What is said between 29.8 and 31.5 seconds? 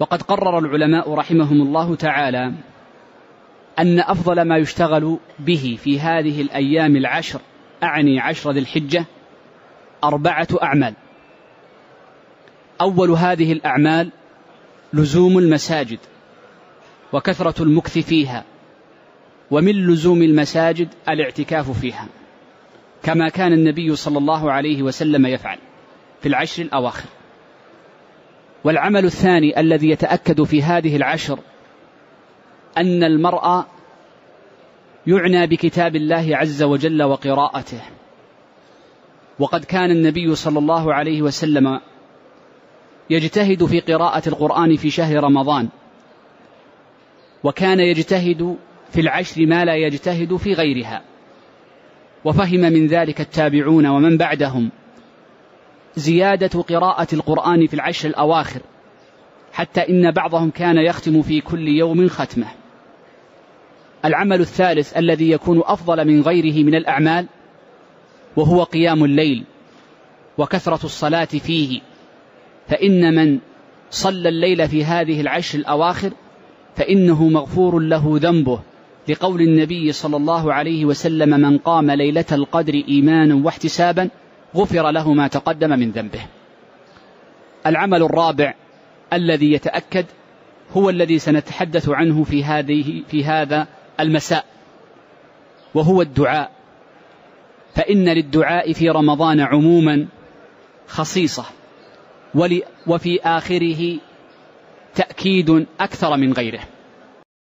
يتأكد في هذه العشر